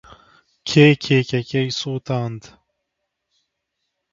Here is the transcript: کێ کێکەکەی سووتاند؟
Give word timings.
کێ 0.67 0.87
کێکەکەی 1.03 1.69
سووتاند؟ 1.79 2.43